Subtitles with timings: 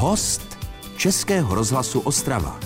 [0.00, 0.58] Host
[0.96, 2.60] Českého rozhlasu Ostrava.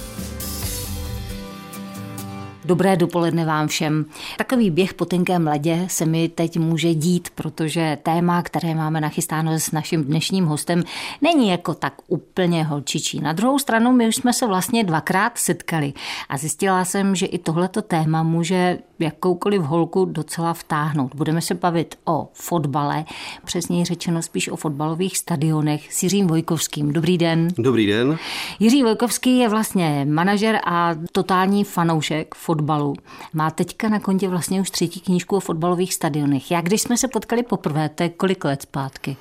[2.65, 4.05] Dobré dopoledne vám všem.
[4.39, 9.53] Takový běh po tenkém ledě se mi teď může dít, protože téma, které máme nachystáno
[9.53, 10.83] s naším dnešním hostem,
[11.21, 13.21] není jako tak úplně holčičí.
[13.21, 15.93] Na druhou stranu my už jsme se vlastně dvakrát setkali
[16.29, 21.15] a zjistila jsem, že i tohleto téma může jakoukoliv holku docela vtáhnout.
[21.15, 23.05] Budeme se bavit o fotbale,
[23.45, 26.93] přesněji řečeno spíš o fotbalových stadionech s Jiřím Vojkovským.
[26.93, 27.49] Dobrý den.
[27.59, 28.19] Dobrý den.
[28.59, 32.95] Jiří Vojkovský je vlastně manažer a totální fanoušek fotbalu.
[33.35, 36.51] Má teďka na kontě vlastně už třetí knížku o fotbalových stadionech.
[36.51, 39.17] Jak když jsme se potkali poprvé, to je kolik let zpátky?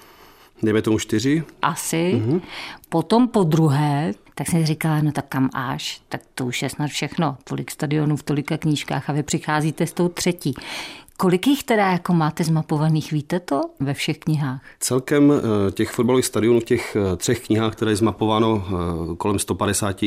[0.63, 1.43] Dejme tomu čtyři.
[1.61, 2.13] Asi.
[2.15, 2.41] Mm-hmm.
[2.89, 6.87] Potom po druhé, tak jsem říkala, no tak kam až, tak to už je snad
[6.87, 7.37] všechno.
[7.43, 10.53] Tolik stadionů v tolika knížkách a vy přicházíte s tou třetí.
[11.21, 14.61] Kolik jich teda jako máte zmapovaných, víte to ve všech knihách?
[14.79, 19.39] Celkem eh, těch fotbalových stadionů v těch eh, třech knihách, které je zmapováno eh, kolem
[19.39, 20.03] 150,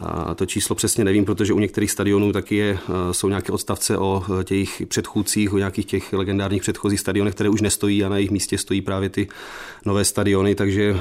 [0.00, 2.78] a to číslo přesně nevím, protože u některých stadionů taky je,
[3.12, 8.04] jsou nějaké odstavce o těch předchůdcích, o nějakých těch legendárních předchozích stadionech, které už nestojí
[8.04, 9.28] a na jejich místě stojí právě ty
[9.84, 10.96] nové stadiony, takže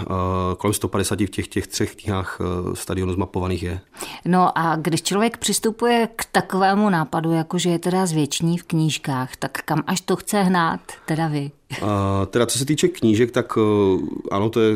[0.57, 2.39] kolem 150 v těch, těch třech knihách
[2.73, 3.79] stadionů zmapovaných je.
[4.25, 9.35] No a když člověk přistupuje k takovému nápadu, jako že je teda zvětšní v knížkách,
[9.35, 11.51] tak kam až to chce hnát, teda vy?
[11.81, 14.75] A teda co se týče knížek, tak eh, ano, to je,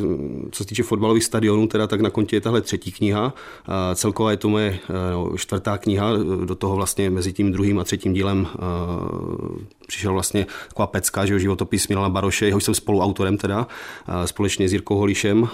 [0.51, 3.33] co se týče fotbalových stadionů, teda tak na kontě je tahle třetí kniha.
[3.65, 6.11] A celková je to moje eh, no, čtvrtá kniha,
[6.45, 8.57] do toho vlastně mezi tím druhým a třetím dílem eh,
[9.87, 13.67] přišel vlastně taková pecka, že životopis Milana Baroše, jeho jsem spoluautorem teda,
[14.25, 15.47] společně s Jirkou Holišem,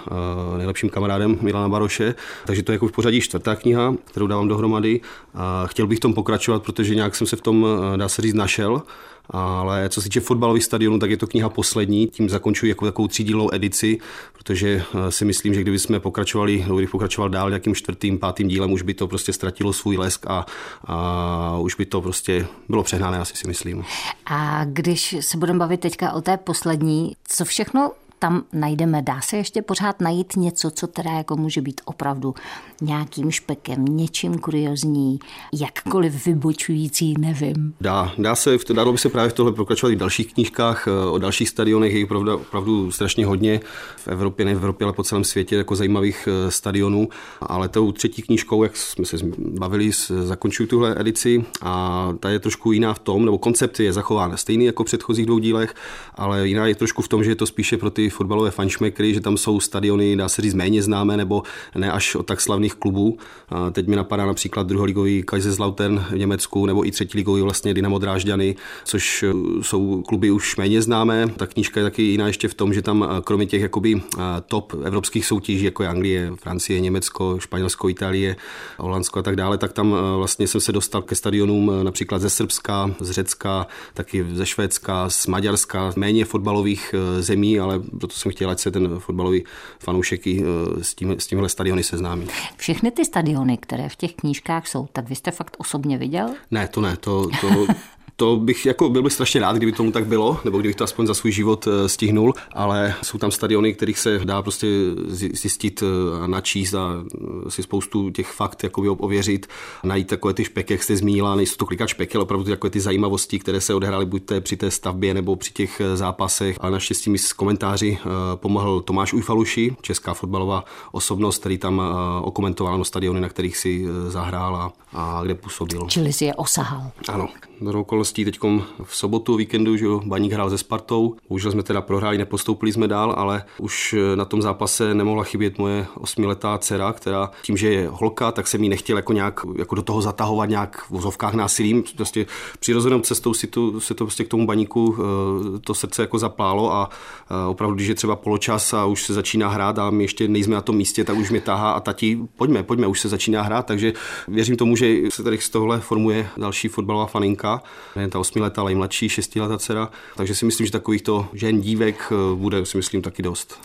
[0.58, 2.16] nejlepším kamarádem Milana Baroše.
[2.46, 5.02] Takže to je jako v pořadí čtvrtá kniha, kterou dávám dohromady.
[5.34, 8.34] A chtěl bych v tom pokračovat, protože nějak jsem se v tom, dá se říct,
[8.34, 8.82] našel.
[9.30, 13.08] Ale co se týče fotbalových stadionů, tak je to kniha poslední, tím zakončuji jako takovou
[13.08, 13.98] třídílnou edici,
[14.34, 14.70] protože
[15.08, 18.82] eh, si myslím, že kdyby jsme pokračovali, kdybych pokračoval dál nějakým čtvrtým, pátým dílem, už
[18.82, 20.46] by to prostě ztratilo svůj lesk a,
[20.86, 23.84] a už by to prostě bylo přehnané, asi si myslím.
[24.26, 29.02] A když se budeme bavit teďka o té poslední, co všechno tam najdeme.
[29.02, 32.36] Dá se ještě pořád najít něco, co teda jako může být opravdu
[32.82, 35.20] nějakým špekem, něčím kuriozní,
[35.54, 37.74] jakkoliv vybočující, nevím.
[37.82, 41.10] Dá, dá se, dalo by se právě v tohle pokračovat i v dalších knížkách, eh,
[41.10, 43.60] o dalších stadionech, je opravdu, opravdu strašně hodně
[43.98, 47.10] v Evropě, ne v Evropě, ale po celém světě, jako zajímavých eh, stadionů.
[47.42, 52.72] Ale tou třetí knížkou, jak jsme se bavili, zakončuju tuhle edici a ta je trošku
[52.72, 55.76] jiná v tom, nebo koncept je zachován stejný jako v předchozích dvou dílech,
[56.16, 59.22] ale jiná je trošku v tom, že je to spíše pro ty fotbalové fanšmekry, že
[59.22, 61.44] tam jsou stadiony, dá se říct, méně známé nebo
[61.76, 63.18] ne až od tak slavných klubů.
[63.50, 68.00] A teď mi napadá například druholigový Kaiserslautern v Německu nebo i třetí ligový vlastně Dynamo
[68.00, 68.56] Drážďany,
[68.86, 71.28] což e, jsou kluby už méně známé.
[71.38, 74.22] Ta knížka je taky jiná ještě v tom, že tam e, kromě těch jakoby e,
[74.48, 78.36] top evropských soutěží, jako je Anglie, Francie, Německo, Španělsko, Itálie,
[78.78, 82.92] Holandsko a tak dále, tak tam vlastně jsem se dostal ke stadionům například ze Srbska,
[83.00, 88.60] z Řecka, taky ze Švédska, z Maďarska, méně fotbalových zemí, ale proto jsem chtěl, ať
[88.60, 89.44] se ten fotbalový
[89.80, 92.28] fanoušek i eh, s, tím, s tímhle stadiony seznámí.
[92.58, 96.30] Všechny ty stadiony, které v těch knížkách jsou, tak vy jste fakt osobně viděl?
[96.52, 97.68] Ne, to ne, to, to,
[98.20, 101.08] to bych jako byl bych strašně rád, kdyby tomu tak bylo, nebo kdybych to aspoň
[101.08, 104.68] za svůj život eh, stihnul, ale jsou tam stadiony, kterých se dá prostě
[105.08, 107.04] zjistit eh, a načíst a
[107.48, 109.48] eh, si spoustu těch fakt jakoby ověřit,
[109.84, 112.80] najít takové ty špeky, jak jste zmínila, nejsou to klikat špeky, ale opravdu takové ty
[112.80, 116.58] zajímavosti, které se odehrály buď té, při té stavbě nebo při těch zápasech.
[116.60, 117.98] A naštěstí mi s komentáři
[118.36, 121.82] pomohl Tomáš Ujfaluši, česká fotbalová osobnost, který tam
[122.22, 125.86] okomentoval no, stadiony, na kterých si zahrál a, a kde působil.
[125.88, 126.92] Čili si je osahal.
[127.08, 127.28] Ano,
[127.62, 127.72] do
[128.10, 128.40] okolností teď
[128.84, 131.16] v sobotu víkendu, že Baník hrál se Spartou.
[131.30, 135.86] Bohužel jsme teda prohráli, nepostoupili jsme dál, ale už na tom zápase nemohla chybět moje
[135.96, 139.82] osmiletá dcera, která tím, že je holka, tak jsem jí nechtěl jako nějak jako do
[139.82, 141.84] toho zatahovat nějak v vozovkách násilím.
[141.96, 142.26] Prostě
[142.60, 146.74] přirozenou cestou si tu, se to prostě k tomu baníku eh, to srdce jako zaplálo
[146.74, 150.28] a eh, opravdu, když je třeba poločas a už se začíná hrát a my ještě
[150.28, 153.42] nejsme na tom místě, tak už mě tahá a tati, pojďme, pojďme, už se začíná
[153.42, 153.94] hrát, takže
[154.28, 157.62] věřím tomu, že se tady z tohle formuje další fotbalová faninka
[158.00, 159.90] nejen ta osmiletá, ale i mladší, šestiletá dcera.
[160.16, 163.60] Takže si myslím, že takovýchto žen, dívek eh, bude, si myslím, taky dost.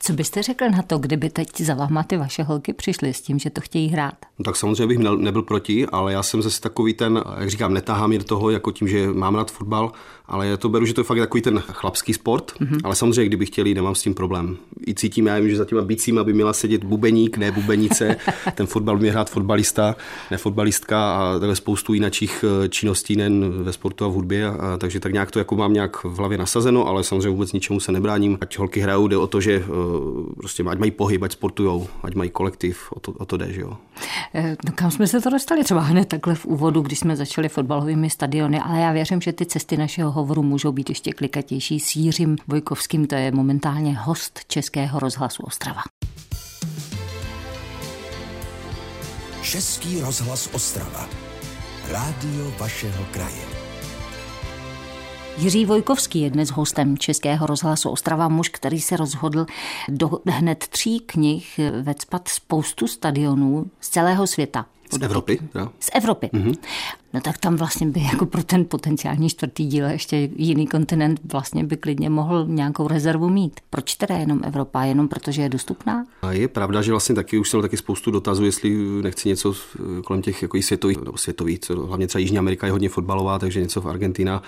[0.00, 3.38] Co byste řekl na to, kdyby teď za váma ty vaše holky přišly s tím,
[3.38, 4.14] že to chtějí hrát?
[4.38, 8.12] No, tak samozřejmě bych nebyl proti, ale já jsem zase takový ten, jak říkám, netahám
[8.12, 9.92] je do toho, jako tím, že mám rád fotbal,
[10.26, 12.80] ale já to beru, že to je fakt takový ten chlapský sport, mm-hmm.
[12.84, 14.56] ale samozřejmě, kdyby chtěli, nemám s tím problém.
[14.86, 18.16] i cítím, já vím, že za těma bicíma by měla sedět bubeník, ne bubenice,
[18.54, 19.96] ten fotbal by měl hrát fotbalista,
[20.30, 24.76] ne fotbalistka a takhle spoustu jinakších eh, činností, nejen ve sportu a v hudbě, a,
[24.76, 27.92] takže tak nějak to jako mám nějak v hlavě nasazeno, ale samozřejmě vůbec ničemu se
[27.92, 28.38] nebráním.
[28.40, 29.64] Ať holky hrajou, jde o to, že uh,
[30.36, 33.60] prostě ať mají pohyb, ať sportujou, ať mají kolektiv, o to, o to jde, že
[33.60, 33.76] jo.
[34.34, 38.10] No kam jsme se to dostali třeba hned takhle v úvodu, když jsme začali fotbalovými
[38.10, 42.36] stadiony, ale já věřím, že ty cesty našeho hovoru můžou být ještě klikatější s Jiřím
[42.46, 45.82] Vojkovským, to je momentálně host Českého rozhlasu Ostrava.
[49.42, 51.08] Český rozhlas Ostrava.
[51.90, 53.57] Rádio vašeho kraje.
[55.38, 59.46] Jiří Vojkovský je dnes hostem Českého rozhlasu Ostrava, muž, který se rozhodl
[59.88, 64.66] do hned tří knih vecpat spoustu stadionů z celého světa.
[64.90, 65.38] Z Evropy?
[65.54, 65.68] Jo.
[65.80, 66.30] Z Evropy.
[66.32, 66.54] Mm-hmm.
[67.14, 71.64] No tak tam vlastně by jako pro ten potenciální čtvrtý díl ještě jiný kontinent vlastně
[71.64, 73.60] by klidně mohl nějakou rezervu mít.
[73.70, 74.84] Proč teda jenom Evropa?
[74.84, 76.04] Jenom protože je dostupná?
[76.22, 79.54] A je pravda, že vlastně taky už jsem taky spoustu dotazů, jestli nechci něco
[80.04, 83.60] kolem těch jako světových, nebo světových, co, hlavně třeba Jižní Amerika je hodně fotbalová, takže
[83.60, 84.42] něco v Argentina,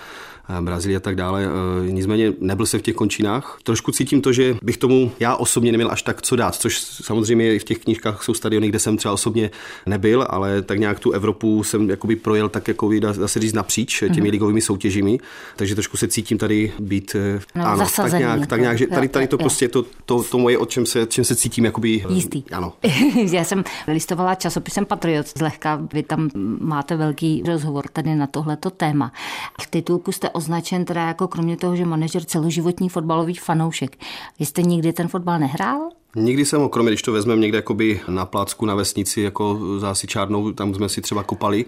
[0.49, 1.45] eh, Brazílie a tak dále.
[1.45, 3.59] Eh, nicméně nebyl se v těch končinách.
[3.63, 7.55] Trošku cítím to, že bych tomu já osobně neměl až tak co dát, což samozřejmě
[7.55, 9.51] i v těch knížkách jsou stadiony, kde jsem třeba osobně
[9.85, 13.53] nebyl, ale tak nějak tu Evropu jsem jakoby projel tak jako dá, dá se říct
[13.53, 14.31] napříč těmi mm-hmm.
[14.31, 15.19] ligovými soutěžími,
[15.55, 17.15] takže trošku se cítím tady být
[17.55, 20.37] no, ano, tak nějak, tak nějak, že tady, tady to jo, prostě to, to, to
[20.37, 22.05] moje, o čem se, čem se cítím jakoby...
[22.09, 22.43] Eh, Jistý.
[22.51, 22.73] Ano.
[23.31, 29.11] Já jsem listovala časopisem Patriot zlehka, vy tam máte velký rozhovor tady na tohleto téma.
[29.61, 33.97] V titulku jste označen teda jako kromě toho, že manažer celoživotní fotbalový fanoušek.
[34.39, 35.89] Vy jste nikdy ten fotbal nehrál?
[36.15, 40.51] Nikdy jsem ho, kromě když to vezmeme někde jakoby na plácku na vesnici, jako zásičárnou,
[40.51, 41.65] tam jsme si třeba kopali,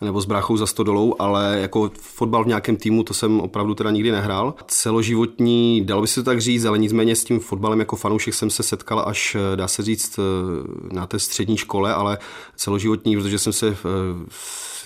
[0.00, 3.90] nebo s bráchou za stodolou, ale jako fotbal v nějakém týmu to jsem opravdu teda
[3.90, 4.54] nikdy nehrál.
[4.66, 8.50] Celoživotní, dalo by se to tak říct, ale nicméně s tím fotbalem jako fanoušek jsem
[8.50, 10.18] se setkal až, dá se říct,
[10.92, 12.18] na té střední škole, ale
[12.56, 13.76] celoživotní, protože jsem se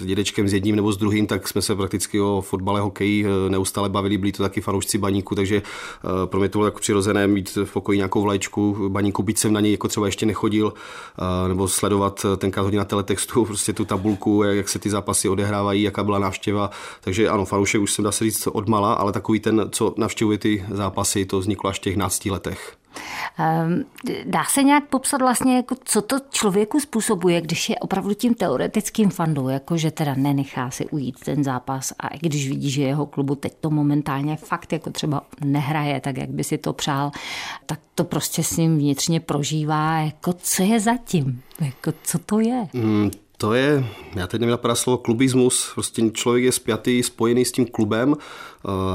[0.00, 3.88] s dědečkem s jedním nebo s druhým, tak jsme se prakticky o fotbale, hokeji neustále
[3.88, 5.62] bavili, byli to taky fanoušci baníku, takže
[6.24, 9.60] pro mě to bylo jako přirozené mít v pokoji nějakou vlaječku baníku, byť jsem na
[9.60, 10.72] něj jako třeba ještě nechodil,
[11.48, 16.04] nebo sledovat tenkrát hodně na teletextu, prostě tu tabulku, jak se ty zápasy odehrávají, jaká
[16.04, 16.70] byla návštěva.
[17.00, 20.64] Takže ano, fanoušek už jsem dá se říct odmala, ale takový ten, co navštěvuje ty
[20.70, 22.76] zápasy, to vzniklo až v těch 12 letech.
[23.66, 23.84] Um,
[24.24, 29.10] dá se nějak popsat vlastně, jako co to člověku způsobuje, když je opravdu tím teoretickým
[29.10, 33.34] fandou, jako že teda nenechá si ujít ten zápas a když vidí, že jeho klubu
[33.34, 37.10] teď to momentálně fakt jako třeba nehraje tak, jak by si to přál,
[37.66, 42.68] tak to prostě s ním vnitřně prožívá, jako co je zatím, jako co to je?
[42.72, 43.84] Mm, to je,
[44.16, 48.16] já teď nevím napadá slovo klubismus, prostě člověk je spjatý, spojený s tím klubem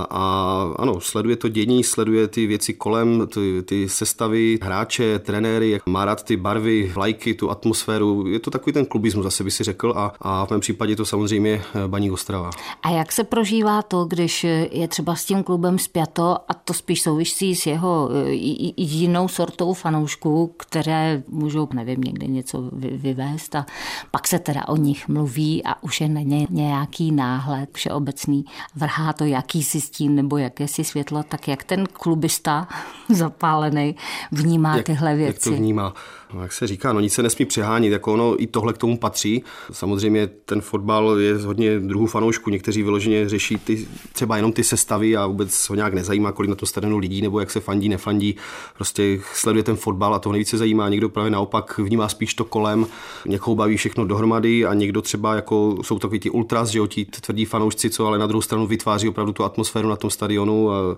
[0.09, 6.05] a ano, sleduje to dění, sleduje ty věci kolem, ty, ty sestavy, hráče, trenéry, má
[6.05, 8.27] rád ty barvy, vlajky, tu atmosféru.
[8.27, 11.05] Je to takový ten klubismus, zase by si řekl, a, a v mém případě to
[11.05, 12.49] samozřejmě Baník Ostrava.
[12.83, 17.01] A jak se prožívá to, když je třeba s tím klubem spjato a to spíš
[17.01, 18.31] souvisí s jeho eh,
[18.77, 23.65] jinou sortou fanoušků, které můžou, nevím, někde něco vyvést a
[24.11, 28.45] pak se teda o nich mluví a už je na ně nějaký náhled všeobecný,
[28.75, 32.67] vrhá to jaký jakýsi stín nebo jakési světlo, tak jak ten klubista
[33.09, 33.95] zapálený
[34.31, 35.49] vnímá jak, tyhle věci?
[35.49, 35.93] Jak to vnímá?
[36.35, 38.97] No, jak se říká, no nic se nesmí přehánit, jako ono i tohle k tomu
[38.97, 39.43] patří.
[39.71, 45.17] Samozřejmě ten fotbal je hodně druhů fanoušků, někteří vyloženě řeší ty, třeba jenom ty sestavy
[45.17, 48.35] a vůbec ho nějak nezajímá, kolik na to stadionu lidí nebo jak se fandí, nefandí.
[48.75, 50.89] Prostě sleduje ten fotbal a to nejvíce zajímá.
[50.89, 52.87] Někdo právě naopak vnímá spíš to kolem,
[53.25, 57.05] někoho baví všechno dohromady a někdo třeba jako jsou takový ty ultras, že jo, ti
[57.05, 60.97] tvrdí fanoušci, co ale na druhou stranu vytváří opravdu tu atmosféru na tom stadionu, a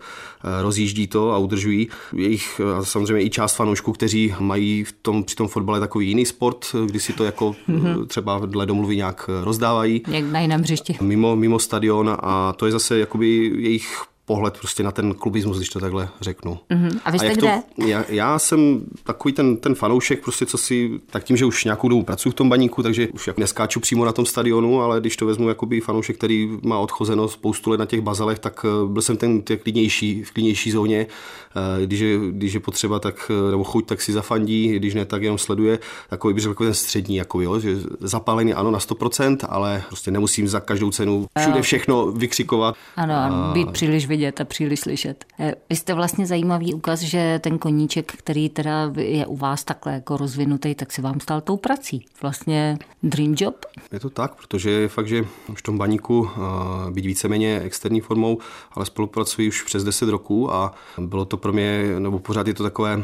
[0.62, 1.88] rozjíždí to a udržují.
[2.14, 6.76] Jejich samozřejmě i část fanoušků, kteří mají v tom při tom fotbale takový jiný sport,
[6.86, 8.06] kdy si to jako mm-hmm.
[8.06, 10.02] třeba dle domluvy nějak rozdávají.
[10.08, 10.98] Jak na jiném hřišti.
[11.02, 15.70] Mimo, mimo stadion a to je zase jakoby jejich pohled prostě na ten klubismus, když
[15.70, 16.60] to takhle řeknu.
[16.70, 17.00] Mm-hmm.
[17.06, 17.62] A vy jste a kde?
[17.76, 21.64] To, já, já, jsem takový ten, ten fanoušek, prostě co si, tak tím, že už
[21.64, 25.00] nějakou dobu pracuji v tom baníku, takže už jak neskáču přímo na tom stadionu, ale
[25.00, 28.88] když to vezmu jakoby fanoušek, který má odchozeno spoustu let na těch bazalech, tak eh,
[28.88, 31.08] byl jsem ten těch klidnější, v klidnější zóně.
[31.56, 35.06] Eh, když je, když je potřeba, tak, eh, nebo chuť, tak si zafandí, když ne,
[35.06, 35.80] tak jenom sleduje.
[36.10, 40.48] Takový bych řekl ten střední, jako jo, že zapálený ano na 100%, ale prostě nemusím
[40.48, 42.76] za každou cenu všude všechno vykřikovat.
[42.96, 45.26] Ano, a být příliš vidět a příliš slyšet.
[45.40, 49.94] Eh, vy jste vlastně zajímavý ukaz, že ten koníček, který teda je u vás takhle
[49.94, 52.06] jako rozvinutý, tak si vám stal tou prací.
[52.22, 53.66] Vlastně dream job?
[53.92, 56.30] Je to tak, protože je fakt, že v tom baníku
[56.92, 58.38] být víceméně externí formou,
[58.72, 62.64] ale spolupracuji už přes 10 roků a bylo to pro mě, nebo pořád je to
[62.64, 63.04] takové,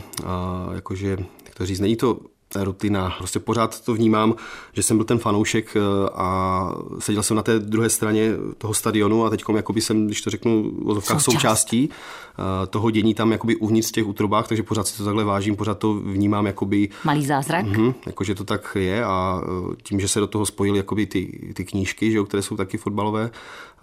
[0.76, 2.20] jakože, jak to říct, není to
[2.56, 3.16] rutina.
[3.18, 4.36] Prostě pořád to vnímám,
[4.74, 5.80] že jsem byl ten fanoušek eh,
[6.16, 6.70] a
[7.00, 10.72] seděl jsem na té druhé straně toho stadionu a teď jakoby jsem, když to řeknu,
[11.00, 15.24] v součástí eh, toho dění tam jakoby uvnitř těch útrobách, takže pořád si to takhle
[15.24, 16.90] vážím, pořád to vnímám jakoby...
[17.04, 17.66] Malý zázrak.
[17.66, 21.52] Uh, jakože to tak je a eh, tím, že se do toho spojily jakoby ty,
[21.54, 23.32] ty knížky, že jo, které jsou taky fotbalové,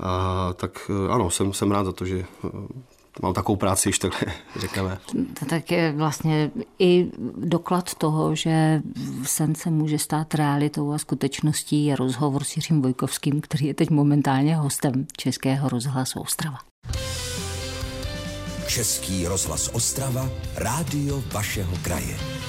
[0.00, 2.24] a, tak ano, jsem, jsem rád za to, že
[3.23, 4.99] mám takovou práci, když takhle řekneme.
[5.38, 8.83] To tak je vlastně i doklad toho, že
[9.25, 13.90] sen se může stát realitou a skutečností je rozhovor s Jiřím Vojkovským, který je teď
[13.90, 16.59] momentálně hostem Českého rozhlasu Ostrava.
[18.69, 22.39] Český rozhlas Ostrava, rádio vašeho kraje.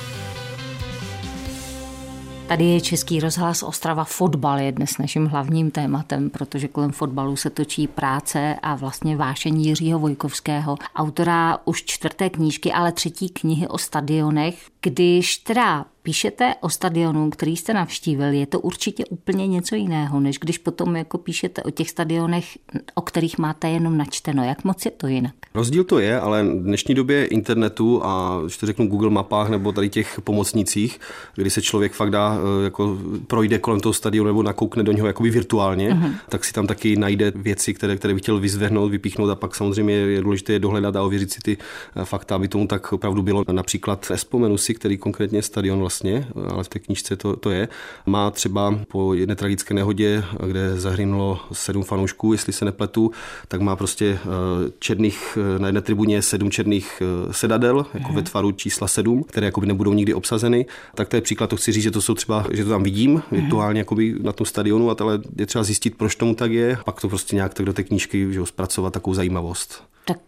[2.52, 4.04] Tady je Český rozhlas Ostrava.
[4.04, 9.66] Fotbal je dnes naším hlavním tématem, protože kolem fotbalu se točí práce a vlastně vášení
[9.66, 14.70] Jiřího Vojkovského, autora už čtvrté knížky, ale třetí knihy o stadionech.
[14.82, 20.40] Když teda píšete o stadionu, který jste navštívil, je to určitě úplně něco jiného, než
[20.40, 22.58] když potom jako píšete o těch stadionech,
[22.96, 24.44] o kterých máte jenom načteno.
[24.44, 25.34] Jak moc je to jinak?
[25.54, 29.72] Rozdíl to je, ale v dnešní době internetu a když to řeknu Google mapách nebo
[29.72, 31.00] tady těch pomocnicích,
[31.36, 35.08] kdy se člověk fakt dá, eh, jako projde kolem toho stadionu nebo nakoukne do něho
[35.08, 36.14] jakoby virtuálně, uh-huh.
[36.30, 39.94] tak si tam taky najde věci, které, které by chtěl vyzvehnout, vypíchnout a pak samozřejmě
[39.94, 41.58] je důležité je dohledat a ověřit si ty
[41.96, 43.44] eh, fakta, aby tomu tak opravdu bylo.
[43.52, 47.68] Například vzpomenu si, který konkrétně stadion vlastně, ale v té knížce to, to je,
[48.06, 53.12] má třeba po jedné tragické nehodě, kde zahrynulo sedm fanoušků, jestli se nepletu,
[53.48, 58.16] tak má prostě eh, černých, eh, na jedné tribuně sedm černých eh, sedadel, jako mm.
[58.16, 60.66] ve tvaru čísla sedm, které jakoby nebudou nikdy obsazeny.
[60.96, 63.12] Tak to je příklad, to chci říct, že to jsou třeba, že to tam vidím
[63.12, 63.22] mm.
[63.32, 67.10] virtuálně jakoby na tom stadionu, ale je třeba zjistit, proč tomu tak je, pak to
[67.10, 69.84] prostě nějak tak do té knížky že zpracovat takovou zajímavost.
[70.06, 70.20] Tak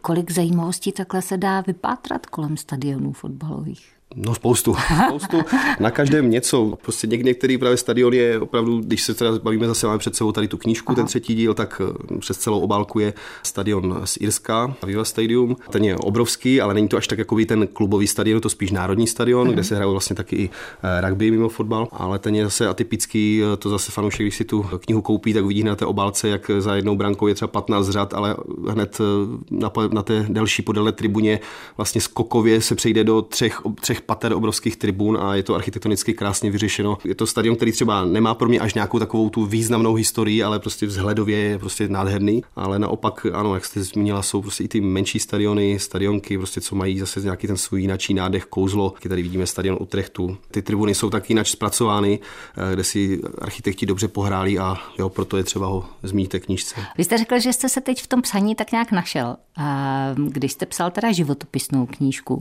[0.00, 3.97] kolik zajímavostí takhle se dá vypátrat kolem stadionů fotbalových?
[4.20, 4.76] No spoustu,
[5.08, 5.40] spoustu.
[5.80, 6.78] Na každém něco.
[6.82, 10.32] Prostě něk, některý právě stadion je opravdu, když se teda bavíme zase, máme před sebou
[10.32, 10.96] tady tu knížku, Aha.
[10.96, 11.82] ten třetí díl, tak
[12.14, 15.56] eh, přes celou obálku je stadion z Irska, Viva Stadium.
[15.70, 19.06] Ten je obrovský, ale není to až tak jako ten klubový stadion, to spíš národní
[19.06, 19.54] stadion, hmm.
[19.54, 20.50] kde se hrají vlastně taky i
[20.82, 24.44] eh, rugby mimo fotbal, ale ten je zase atypický, eh, to zase fanoušek, když si
[24.44, 27.88] tu knihu koupí, tak uvidí na té obálce, jak za jednou brankou je třeba 15
[27.88, 28.36] řad, ale
[28.68, 28.98] hned
[29.50, 31.40] na, na té delší podélné tribuně
[31.76, 36.50] vlastně skokově se přejde do třech třech pater obrovských tribun a je to architektonicky krásně
[36.50, 36.98] vyřešeno.
[37.04, 40.58] Je to stadion, který třeba nemá pro mě až nějakou takovou tu významnou historii, ale
[40.58, 42.42] prostě vzhledově je prostě nádherný.
[42.56, 46.76] Ale naopak, ano, jak jste zmínila, jsou prostě i ty menší stadiony, stadionky, prostě co
[46.76, 48.94] mají zase nějaký ten svůj jináčí nádech, kouzlo.
[49.08, 50.36] Tady vidíme stadion Utrechtu.
[50.50, 52.18] Ty tribuny jsou taky jinak zpracovány,
[52.56, 56.74] eh, kde si architekti dobře pohráli a jo, proto je třeba ho zmínit té knížce.
[56.98, 59.36] Vy jste řekl, že jste se teď v tom psaní tak nějak našel.
[60.14, 62.40] Když jste psal teda životopisnou knížku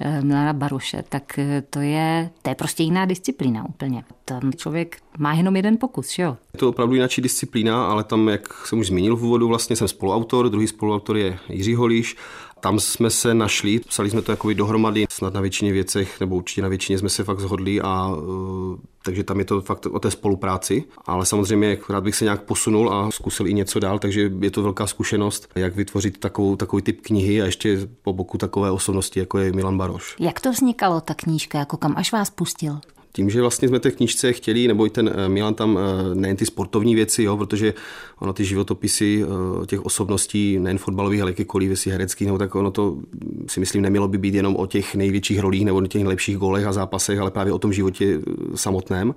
[0.00, 4.04] eh, Milana Baruše, Babiše, tak eh, to je, to je prostě jiná disciplína úplně.
[4.24, 6.36] Tam člověk má jenom jeden pokus, že jo?
[6.54, 9.88] Je to opravdu jiná disciplína, ale tam, jak jsem už zmínil v úvodu, vlastně jsem
[9.88, 12.16] spoluautor, druhý spoluautor je Jiří Holíš
[12.60, 16.62] tam jsme se našli, psali jsme to jako dohromady, snad na většině věcech, nebo určitě
[16.62, 20.10] na většině jsme se fakt zhodli a uh, takže tam je to fakt o té
[20.10, 24.50] spolupráci, ale samozřejmě rád bych se nějak posunul a zkusil i něco dál, takže je
[24.50, 29.20] to velká zkušenost, jak vytvořit takovou, takový typ knihy a ještě po boku takové osobnosti,
[29.20, 30.16] jako je Milan Baroš.
[30.20, 32.80] Jak to vznikalo, ta knížka, jako kam až vás pustil?
[33.12, 36.36] Tím, že vlastně jsme té knižce chtěli, nebo i ten eh, Milan tam eh, nejen
[36.36, 37.74] ty sportovní věci, jo, protože
[38.18, 42.70] ono ty životopisy eh, těch osobností, nejen fotbalových, ale jakýkoliv věcí hereckých, nebo tak ono
[42.70, 42.98] to
[43.46, 46.72] si myslím nemělo by být jenom o těch největších rolích nebo těch nejlepších golech a
[46.72, 48.20] zápasech, ale právě o tom životě
[48.54, 49.14] samotném.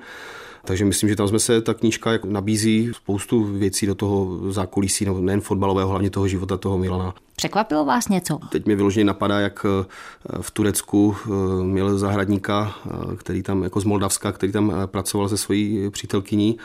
[0.65, 5.05] Takže myslím, že tam jsme se, ta knížka jako nabízí spoustu věcí do toho zákulisí,
[5.05, 7.13] no, nejen fotbalového, hlavně toho života toho Milana.
[7.36, 8.39] Překvapilo vás něco?
[8.50, 9.86] Teď mi vyloženě napadá, jak eh,
[10.41, 11.29] v Turecku eh,
[11.63, 16.58] měl zahradníka, eh, který tam jako z Moldavska, který tam pracoval se svojí přítelkyní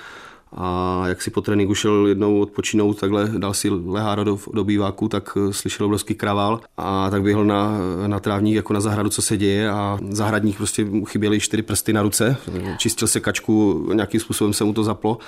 [0.57, 5.09] a jak si po tréninku šel jednou odpočinout, takhle dal si lehára do, do býváku,
[5.09, 9.23] tak eh, slyšel obrovský kravál a tak běhl na, na trávník jako na zahradu, co
[9.23, 12.37] se děje a zahradník prostě mu chyběly čtyři prsty na ruce,
[12.78, 15.19] čistil se kačku, nějakým způsobem se mu to zaplo.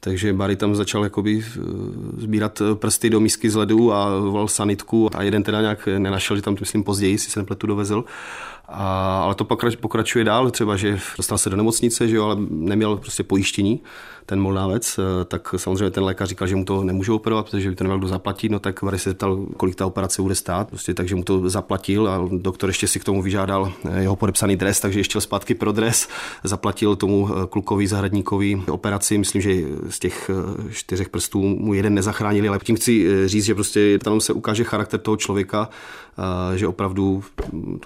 [0.00, 1.60] Takže Barry tam začal jakoby eh,
[2.18, 6.42] sbírat prsty do misky z ledu a volal sanitku a jeden teda nějak nenašel, že
[6.42, 8.04] tam myslím později si se nepletu dovezl.
[8.68, 9.44] A, ale to
[9.80, 13.80] pokračuje dál, třeba, že dostal se do nemocnice, že jo, ale neměl prostě pojištění
[14.26, 17.76] ten Moldávec, eh, tak samozřejmě ten lékař říkal, že mu to nemůže operovat, protože by
[17.76, 20.94] to neměl kdo zaplatit, no tak Vary se zeptal, kolik ta operace bude stát, prostě,
[20.94, 24.80] takže mu to zaplatil a doktor ještě si k tomu vyžádal eh, jeho podepsaný dres,
[24.80, 26.08] takže ještě zpátky pro dres,
[26.44, 29.54] zaplatil tomu eh, klukovi zahradníkovi operaci, myslím, že
[29.88, 30.30] z těch
[30.70, 35.00] čtyřech prstů mu jeden nezachránili, ale tím chci říct, že prostě tam se ukáže charakter
[35.00, 35.68] toho člověka,
[36.54, 37.24] že opravdu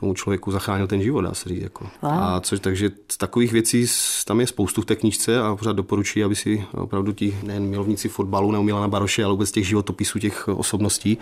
[0.01, 1.63] tomu člověku zachránil ten život, dá se říct.
[1.63, 1.87] Jako.
[2.03, 2.13] Wow.
[2.13, 3.87] A což, takže takových věcí
[4.25, 8.09] tam je spoustu v té knižce a pořád doporučuji, aby si opravdu ti nejen milovníci
[8.09, 11.19] fotbalu nebo Milana Baroše, ale vůbec těch životopisů těch osobností,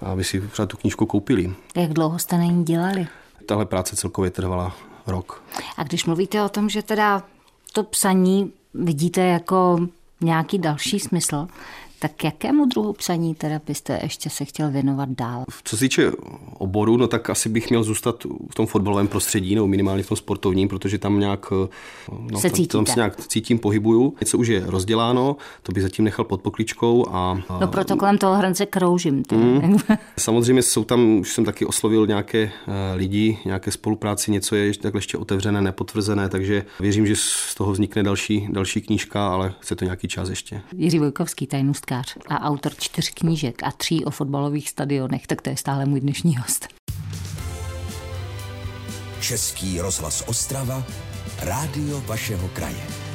[0.00, 1.54] aby si pořád tu knížku koupili.
[1.76, 3.06] Jak dlouho jste na ní dělali?
[3.46, 5.42] Tahle práce celkově trvala rok.
[5.76, 7.22] A když mluvíte o tom, že teda
[7.72, 9.78] to psaní vidíte jako
[10.20, 11.48] nějaký další smysl,
[12.00, 15.44] tak jakému druhu psaní teda byste ještě se chtěl věnovat dál?
[15.64, 16.12] Co se týče
[16.58, 20.16] oboru, no tak asi bych měl zůstat v tom fotbalovém prostředí, nebo minimálně v tom
[20.16, 21.50] sportovním, protože tam nějak,
[22.30, 24.14] no, se, tam, tam se nějak cítím, pohybuju.
[24.20, 27.06] Něco už je rozděláno, to bych zatím nechal pod pokličkou.
[27.10, 29.22] A, no proto kolem toho hrance kroužím.
[29.32, 29.76] Mm,
[30.18, 32.52] samozřejmě jsou tam, už jsem taky oslovil nějaké eh,
[32.94, 38.02] lidi, nějaké spolupráci, něco je takhle ještě otevřené, nepotvrzené, takže věřím, že z toho vznikne
[38.02, 40.60] další, další knížka, ale chce to nějaký čas ještě.
[40.76, 45.50] Jiří Vojkovský, tajnost tiskář a autor čtyř knížek a tří o fotbalových stadionech, tak to
[45.50, 46.68] je stále můj dnešní host.
[49.20, 50.84] Český rozhlas Ostrava,
[51.42, 53.09] rádio vašeho kraje.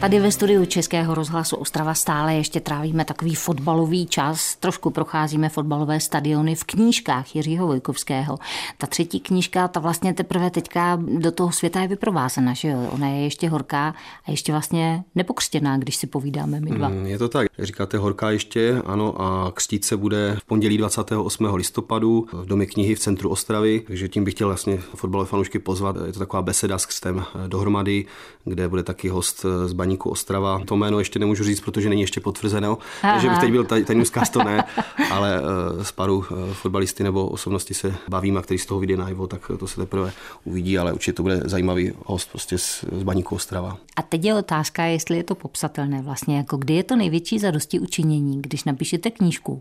[0.00, 4.56] Tady ve studiu Českého rozhlasu Ostrava stále ještě trávíme takový fotbalový čas.
[4.56, 8.38] Trošku procházíme fotbalové stadiony v knížkách Jiřího Vojkovského.
[8.78, 12.88] Ta třetí knížka, ta vlastně teprve teďka do toho světa je vyprovázena, že jo?
[12.90, 13.94] Ona je ještě horká
[14.26, 16.88] a ještě vlastně nepokřtěná, když si povídáme my dva.
[16.88, 17.46] Mm, je to tak.
[17.58, 21.54] Říkáte horká ještě, ano, a křtít se bude v pondělí 28.
[21.54, 25.96] listopadu v Domě knihy v centru Ostravy, takže tím bych chtěl vlastně fotbalové fanoušky pozvat.
[26.06, 28.04] Je to taková beseda s křtem dohromady,
[28.44, 30.60] kde bude taky host z Baní Baníku Ostrava.
[30.64, 33.18] To jméno ještě nemůžu říct, protože není ještě potvrzeno, Aha.
[33.18, 34.64] že bych teď byl ten newscast, to ne,
[35.10, 35.40] ale
[35.82, 39.50] s paru uh, fotbalisty nebo osobnosti se bavím a který z toho vyjde najevo, tak
[39.58, 40.12] to se teprve
[40.44, 43.76] uvidí, ale určitě to bude zajímavý host prostě z, z Baníku Ostrava.
[43.96, 47.80] A teď je otázka, jestli je to popsatelné vlastně, jako kdy je to největší zadosti
[47.80, 49.60] učinění, když napíšete knížku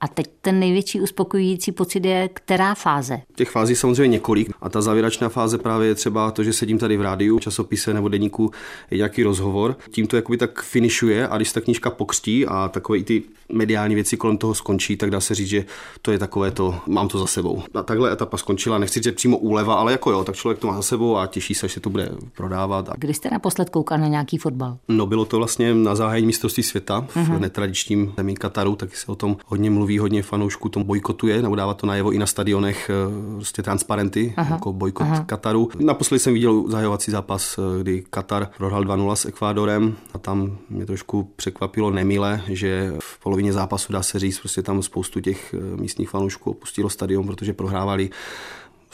[0.00, 3.20] a teď ten největší uspokojující pocit je která fáze?
[3.34, 6.96] Těch fází samozřejmě několik a ta závěrečná fáze právě je třeba to, že sedím tady
[6.96, 8.50] v rádiu, časopise nebo deníku
[8.90, 9.76] je nějaký rozhovor.
[9.90, 13.22] Tím to jakoby tak finišuje a když ta knížka pokřtí a takové i ty
[13.52, 15.64] mediální věci kolem toho skončí, tak dá se říct, že
[16.02, 17.62] to je takové to, mám to za sebou.
[17.74, 20.76] A takhle etapa skončila, nechci říct přímo úleva, ale jako jo, tak člověk to má
[20.76, 22.90] za sebou a těší se, že to bude prodávat.
[22.96, 24.78] Kdy jste naposled koukal na nějaký fotbal?
[24.88, 27.40] No bylo to vlastně na zahájení mistrovství světa v uh-huh.
[27.40, 31.74] netradičním zemí Kataru, taky se o tom hodně mluví, hodně fanoušků tom bojkotuje, nebo dává
[31.74, 34.52] to najevo i na stadionech eh, prostě transparenty, uh-huh.
[34.52, 35.26] jako bojkot uh-huh.
[35.26, 35.68] Kataru.
[35.78, 40.86] Naposledy jsem viděl zahajovací zápas, eh, kdy Katar prohrál 2-0 s Ekvádorem a tam mě
[40.86, 45.76] trošku překvapilo nemile, že v polovině zápasu, dá se říct, prostě tam spoustu těch eh,
[45.80, 48.10] místních fanoušků opustilo stadion, protože prohrávali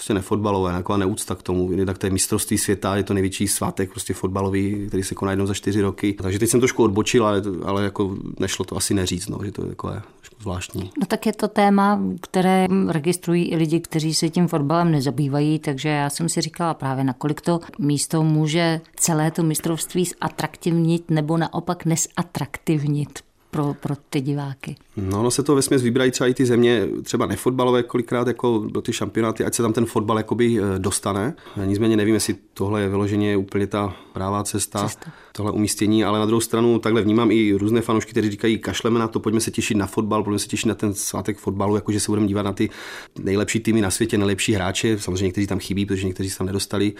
[0.03, 1.71] prostě nefotbalové, taková neúcta k tomu.
[1.87, 5.47] Tak to je mistrovství světa, je to největší svátek prostě fotbalový, který se koná jednou
[5.47, 6.13] za čtyři roky.
[6.13, 9.63] Takže teď jsem trošku odbočil, ale, ale jako nešlo to asi neříct, no, že to
[9.63, 10.03] je takové
[10.43, 10.91] zvláštní.
[11.01, 15.89] No tak je to téma, které registrují i lidi, kteří se tím fotbalem nezabývají, takže
[15.89, 21.85] já jsem si říkala právě, nakolik to místo může celé to mistrovství zatraktivnit nebo naopak
[21.85, 23.19] nesatraktivnit
[23.53, 24.77] pro, pro ty diváky?
[24.97, 28.83] No, no se to vesměs vybrají třeba i ty země, třeba nefotbalové kolikrát jako do
[28.83, 31.35] ty šampionáty, ať se tam ten fotbal jakoby eh, dostane.
[31.65, 36.27] Nicméně nevím, jestli tohle je vyloženě úplně ta prává cesta, cesta, tohle umístění, ale na
[36.27, 39.77] druhou stranu takhle vnímám i různé fanoušky, kteří říkají, kašleme na to, pojďme se těšit
[39.77, 42.71] na fotbal, pojďme se těšit na ten svátek fotbalu, jakože se budeme dívat na ty
[43.19, 44.99] nejlepší týmy na světě, nejlepší hráče.
[44.99, 46.93] Samozřejmě někteří tam chybí, protože někteří se tam nedostali,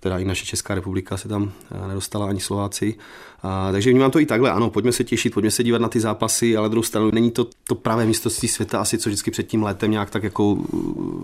[0.00, 2.94] teda i naše Česká republika se tam eh, nedostala, ani Slováci.
[3.42, 6.00] A, takže vnímám to i takhle, ano, pojďme se těšit, pojďme se dívat na ty
[6.00, 9.42] zápasy, ale na druhou stranu není to to pravé mistrovství světa, asi co vždycky před
[9.42, 10.58] tím letem nějak tak jako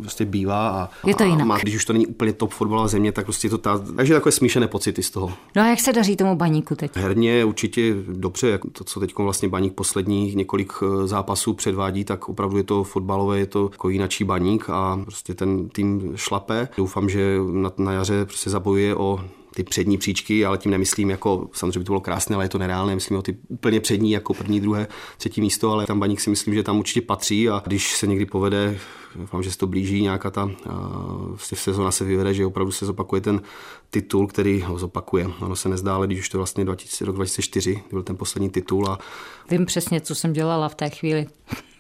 [0.00, 0.68] prostě bývá.
[0.68, 1.40] A, je to jinak.
[1.40, 3.78] A má, když už to není úplně top fotbalová země, tak prostě je to ta,
[3.96, 5.32] takže takové smíšené pocity z toho.
[5.56, 6.96] No a jak se daří tomu baníku teď?
[6.96, 12.28] Herně určitě dobře, jak to, co teď vlastně baník posledních několik eh, zápasů předvádí, tak
[12.28, 16.68] opravdu je to fotbalové, je to jako jinačí baník a prostě ten tým šlape.
[16.76, 19.20] Doufám, že na, na jaře prostě zabojuje o
[19.54, 22.58] ty přední příčky, ale tím nemyslím jako, samozřejmě by to bylo krásné, ale je to
[22.58, 24.86] nereálné, myslím o ty úplně přední, jako první, druhé,
[25.18, 28.26] třetí místo, ale tam baník si myslím, že tam určitě patří a když se někdy
[28.26, 28.78] povede
[29.16, 30.50] doufám, že se to blíží, nějaká ta
[31.26, 33.40] vlastně sezona se vyvede, že opravdu se zopakuje ten
[33.90, 35.26] titul, který ho zopakuje.
[35.40, 38.88] Ono se nezdá, ale když už to vlastně 2000, rok 2004 byl ten poslední titul.
[38.88, 38.98] A...
[39.50, 41.26] Vím přesně, co jsem dělala v té chvíli.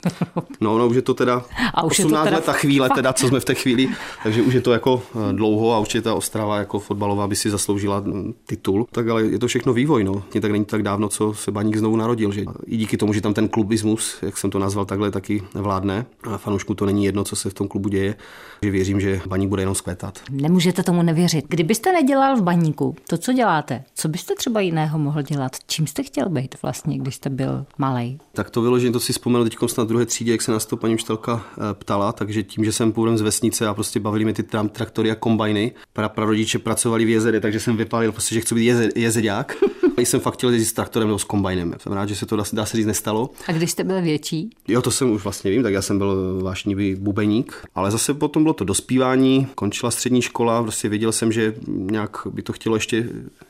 [0.60, 2.90] No, no, už je to teda a už 18 je to teda let ta chvíle,
[2.94, 3.88] teda, co jsme v té chvíli,
[4.22, 7.50] takže už je to jako eh, dlouho a určitě ta Ostrava jako fotbalová by si
[7.50, 8.86] zasloužila mm, titul.
[8.92, 10.22] Tak ale je to všechno vývoj, no.
[10.32, 13.20] Mě tak není tak dávno, co se Baník znovu narodil, že i díky tomu, že
[13.20, 17.21] tam ten klubismus, jak jsem to nazval takhle, taky vládne a fanoušku to není jedno,
[17.24, 18.14] co se v tom klubu děje,
[18.62, 20.18] že věřím, že Baník bude jenom skvětat.
[20.30, 21.44] Nemůžete tomu nevěřit.
[21.48, 25.52] Kdybyste nedělal v Baníku to, co děláte, co byste třeba jiného mohl dělat?
[25.66, 28.18] Čím jste chtěl být vlastně, když jste byl malý?
[28.32, 30.94] Tak to vyloženě, to si vzpomněl teď snad druhé třídě, jak se nás to paní
[30.94, 34.42] učitelka eh, ptala, takže tím, že jsem původem z vesnice a prostě bavili mi ty
[34.42, 38.54] tram, traktory a kombajny, pra, prarodiče pracovali v jezere, takže jsem vypálil prostě, že chci
[38.54, 39.56] být jeze, jezeďák.
[39.98, 41.74] jsem fakt chtěl jezdit s traktorem nebo s kombajnem.
[41.78, 43.30] Jsem rád, že se to dá, dá se říct nestalo.
[43.48, 44.50] A když jste byl větší?
[44.68, 48.42] Jo, to jsem už vlastně vím, tak já jsem byl vášnivý bubeník, ale zase potom
[48.42, 53.08] bylo to dospívání, končila střední škola, prostě věděl jsem, že nějak by to chtělo ještě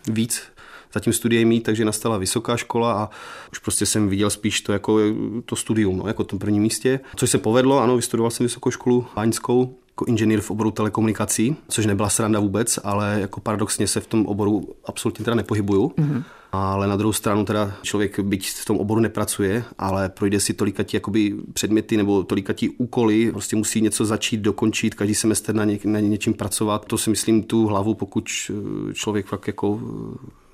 [0.08, 0.42] víc
[0.94, 3.10] zatím studiem mít, takže nastala vysoká škola a
[3.52, 4.98] už prostě jsem viděl spíš to jako
[5.44, 7.00] to studium, no, jako tom prvním místě.
[7.16, 11.86] Což se povedlo, ano, vystudoval jsem vysokou školu báňskou, jako inženýr v oboru telekomunikací, což
[11.86, 15.88] nebyla sranda vůbec, ale jako paradoxně se v tom oboru absolutně teda nepohybuju.
[15.88, 16.22] Mm-hmm.
[16.54, 20.96] Ale na druhou stranu teda člověk byť v tom oboru nepracuje, ale projde si tolikatí
[20.96, 26.00] jakoby předměty nebo tolikatí úkoly, prostě musí něco začít, dokončit, každý semestr na, ně, na
[26.00, 26.84] něčím pracovat.
[26.84, 28.28] To si myslím tu hlavu, pokud
[28.92, 29.80] člověk fakt jako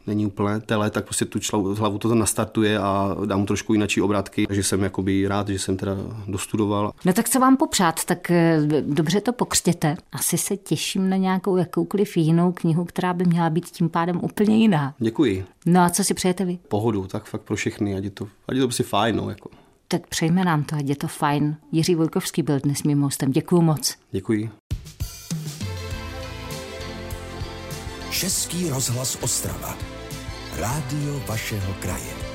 [0.09, 1.39] není úplně tele, tak prostě tu
[1.75, 4.47] hlavu to nastartuje a dá mu trošku jinačí obrátky.
[4.47, 6.93] Takže jsem jakoby rád, že jsem teda dostudoval.
[7.05, 9.97] No tak co vám popřát, tak eh, dobře to pokřtěte.
[10.13, 14.57] Asi se těším na nějakou jakoukoliv jinou knihu, která by měla být tím pádem úplně
[14.57, 14.95] jiná.
[14.99, 15.45] Děkuji.
[15.67, 16.59] No a co si přejete vy?
[16.69, 19.17] Pohodu, tak fakt pro všechny, ať je to, ať je to prostě fajn.
[19.17, 19.51] No, jako.
[19.89, 21.57] Tak přejme nám to, ať je to fajn.
[21.73, 23.33] Jiří Vojkovský byl dnes mým hostem.
[23.33, 23.97] Děkuji moc.
[24.11, 24.51] Děkuji.
[28.11, 29.98] Český rozhlas Ostrava.
[30.59, 32.28] Rádio vašeho kraje.